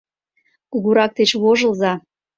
[0.71, 1.93] Кугурак деч вожылза.